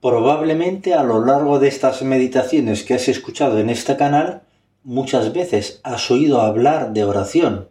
[0.00, 4.42] Probablemente a lo largo de estas meditaciones que has escuchado en este canal,
[4.82, 7.68] muchas veces has oído hablar de oración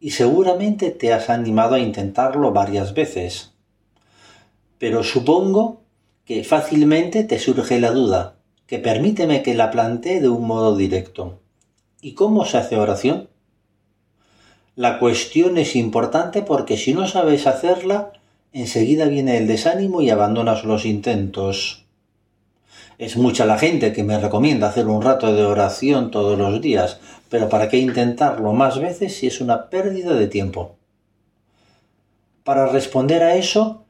[0.00, 3.52] y seguramente te has animado a intentarlo varias veces.
[4.78, 5.80] Pero supongo
[6.26, 8.36] que fácilmente te surge la duda,
[8.66, 11.40] que permíteme que la plantee de un modo directo.
[12.02, 13.28] ¿Y cómo se hace oración?
[14.76, 18.12] La cuestión es importante porque si no sabes hacerla,
[18.52, 21.86] enseguida viene el desánimo y abandonas los intentos.
[22.98, 27.00] Es mucha la gente que me recomienda hacer un rato de oración todos los días,
[27.28, 30.76] pero ¿para qué intentarlo más veces si es una pérdida de tiempo?
[32.44, 33.84] Para responder a eso,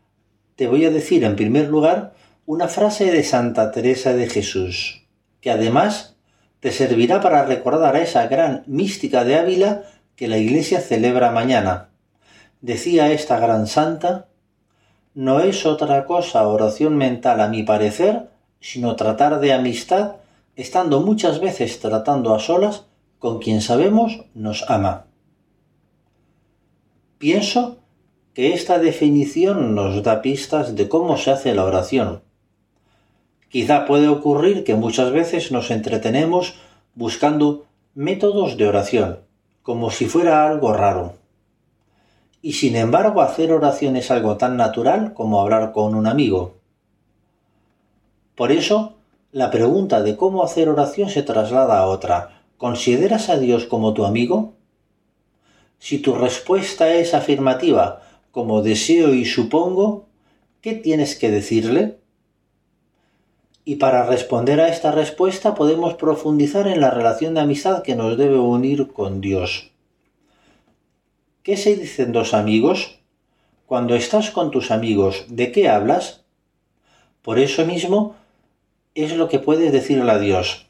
[0.57, 2.13] te voy a decir en primer lugar
[2.47, 5.07] una frase de Santa Teresa de Jesús,
[5.41, 6.17] que además
[6.61, 9.85] te servirá para recordar a esa gran mística de Ávila
[10.15, 11.89] que la Iglesia celebra mañana.
[12.61, 14.29] Decía esta gran santa,
[15.21, 20.17] no es otra cosa oración mental a mi parecer, sino tratar de amistad,
[20.57, 22.87] estando muchas veces tratando a solas
[23.19, 25.05] con quien sabemos nos ama.
[27.19, 27.81] Pienso
[28.33, 32.23] que esta definición nos da pistas de cómo se hace la oración.
[33.51, 36.55] Quizá puede ocurrir que muchas veces nos entretenemos
[36.95, 39.19] buscando métodos de oración,
[39.61, 41.20] como si fuera algo raro.
[42.43, 46.55] Y sin embargo hacer oración es algo tan natural como hablar con un amigo.
[48.35, 48.95] Por eso,
[49.33, 52.43] la pregunta de cómo hacer oración se traslada a otra.
[52.57, 54.55] ¿Consideras a Dios como tu amigo?
[55.79, 60.07] Si tu respuesta es afirmativa, como deseo y supongo,
[60.61, 61.99] ¿qué tienes que decirle?
[63.65, 68.17] Y para responder a esta respuesta podemos profundizar en la relación de amistad que nos
[68.17, 69.70] debe unir con Dios.
[71.43, 72.99] ¿Qué se dicen dos amigos?
[73.65, 76.21] Cuando estás con tus amigos, ¿de qué hablas?
[77.23, 78.15] Por eso mismo
[78.95, 80.67] es lo que puedes decirle a Dios.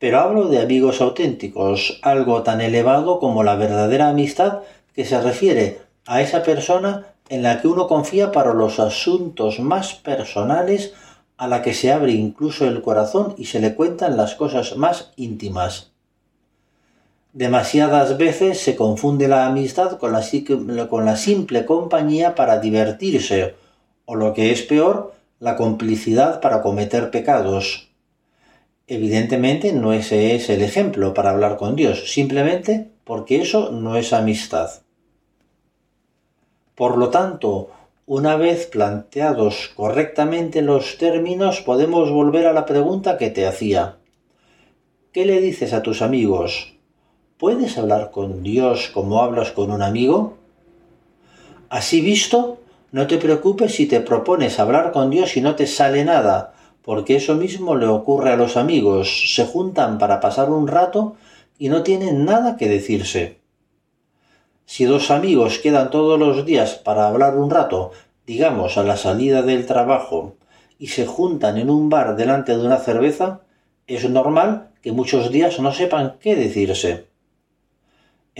[0.00, 4.62] Pero hablo de amigos auténticos, algo tan elevado como la verdadera amistad
[4.92, 9.94] que se refiere a esa persona en la que uno confía para los asuntos más
[9.94, 10.94] personales,
[11.36, 15.12] a la que se abre incluso el corazón y se le cuentan las cosas más
[15.14, 15.89] íntimas.
[17.32, 20.22] Demasiadas veces se confunde la amistad con la,
[21.16, 23.54] simple compañía para divertirse,
[24.04, 27.88] o lo que es peor, la complicidad para cometer pecados.
[28.88, 34.12] Evidentemente no ese es el ejemplo para hablar con Dios, simplemente porque eso no es
[34.12, 34.82] amistad.
[36.74, 37.70] Por lo tanto,
[38.06, 43.98] una vez planteados correctamente los términos, podemos volver a la pregunta que te hacía.
[45.12, 46.79] ¿Qué le dices a tus amigos?
[47.40, 50.36] ¿Puedes hablar con Dios como hablas con un amigo?
[51.70, 52.58] Así visto,
[52.92, 56.52] no te preocupes si te propones hablar con Dios y no te sale nada,
[56.82, 61.16] porque eso mismo le ocurre a los amigos, se juntan para pasar un rato
[61.58, 63.38] y no tienen nada que decirse.
[64.66, 67.92] Si dos amigos quedan todos los días para hablar un rato,
[68.26, 70.34] digamos a la salida del trabajo,
[70.78, 73.40] y se juntan en un bar delante de una cerveza,
[73.86, 77.08] es normal que muchos días no sepan qué decirse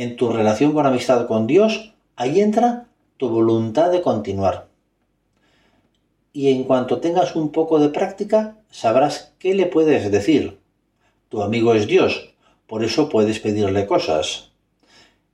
[0.03, 2.87] en tu relación con amistad con Dios, ahí entra
[3.19, 4.69] tu voluntad de continuar.
[6.33, 10.59] Y en cuanto tengas un poco de práctica, sabrás qué le puedes decir.
[11.29, 12.33] Tu amigo es Dios,
[12.67, 14.53] por eso puedes pedirle cosas.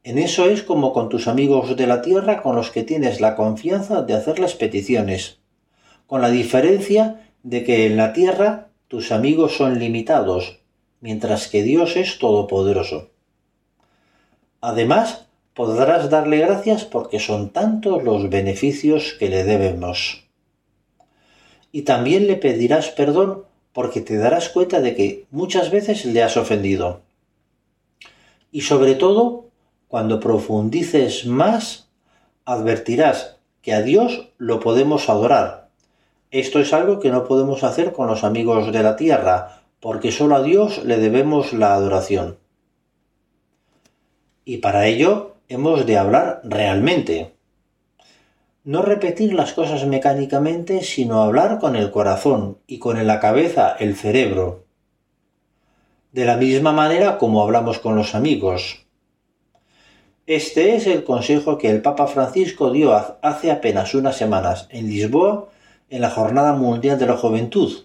[0.02, 3.36] En eso es como con tus amigos de la tierra con los que tienes la
[3.36, 5.38] confianza de hacerles peticiones,
[6.08, 10.58] con la diferencia de que en la tierra tus amigos son limitados,
[11.00, 13.10] mientras que Dios es todopoderoso.
[14.68, 20.24] Además, podrás darle gracias porque son tantos los beneficios que le debemos.
[21.70, 26.36] Y también le pedirás perdón porque te darás cuenta de que muchas veces le has
[26.36, 27.02] ofendido.
[28.50, 29.50] Y sobre todo,
[29.86, 31.88] cuando profundices más,
[32.44, 35.68] advertirás que a Dios lo podemos adorar.
[36.32, 40.34] Esto es algo que no podemos hacer con los amigos de la tierra, porque solo
[40.34, 42.38] a Dios le debemos la adoración
[44.46, 47.34] y para ello hemos de hablar realmente.
[48.64, 53.96] No repetir las cosas mecánicamente, sino hablar con el corazón y con la cabeza, el
[53.96, 54.64] cerebro.
[56.12, 58.86] De la misma manera como hablamos con los amigos.
[60.26, 65.48] Este es el consejo que el Papa Francisco dio hace apenas unas semanas en Lisboa
[65.90, 67.84] en la Jornada Mundial de la Juventud.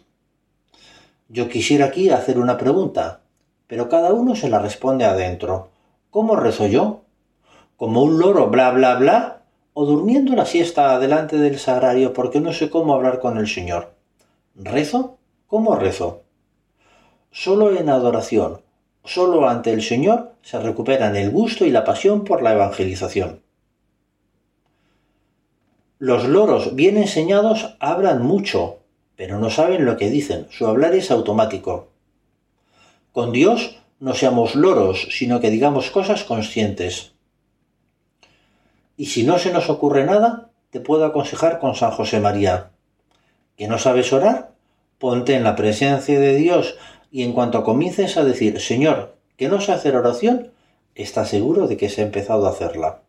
[1.28, 3.22] Yo quisiera aquí hacer una pregunta,
[3.66, 5.71] pero cada uno se la responde adentro.
[6.12, 7.02] ¿Cómo rezo yo?
[7.78, 9.42] ¿Como un loro bla bla bla?
[9.74, 13.94] o durmiendo la siesta delante del sagrario porque no sé cómo hablar con el Señor.
[14.56, 15.18] ¿Rezo?
[15.48, 16.24] ¿Cómo rezo?
[17.32, 18.62] Solo en adoración,
[19.06, 23.42] solo ante el Señor se recuperan el gusto y la pasión por la evangelización.
[26.00, 28.80] Los loros bien enseñados hablan mucho,
[29.16, 31.90] pero no saben lo que dicen, su hablar es automático.
[33.14, 37.14] Con Dios no seamos loros, sino que digamos cosas conscientes.
[38.98, 42.72] Y si no se nos ocurre nada, te puedo aconsejar con San José María.
[43.56, 44.56] ¿Que no sabes orar?
[44.98, 46.78] Ponte en la presencia de Dios
[47.12, 50.52] y en cuanto comiences a decir, Señor, que no sé hacer oración,
[50.96, 53.04] está seguro de que se ha empezado a hacerla.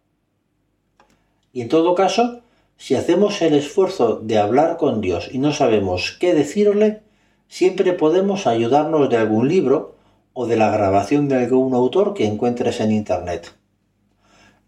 [1.54, 2.42] Y en todo caso,
[2.76, 7.00] si hacemos el esfuerzo de hablar con Dios y no sabemos qué decirle,
[7.48, 9.91] siempre podemos ayudarnos de algún libro
[10.34, 13.54] o de la grabación de algún autor que encuentres en Internet.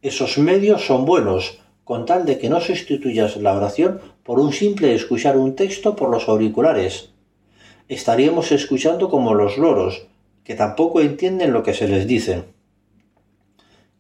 [0.03, 4.95] Esos medios son buenos, con tal de que no sustituyas la oración por un simple
[4.95, 7.11] escuchar un texto por los auriculares.
[7.89, 10.07] Estaríamos escuchando como los loros,
[10.45, 12.45] que tampoco entienden lo que se les dice.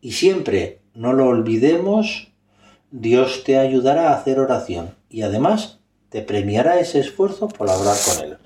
[0.01, 2.29] Y siempre, no lo olvidemos,
[2.91, 8.25] Dios te ayudará a hacer oración y además te premiará ese esfuerzo por hablar con
[8.25, 8.44] Él.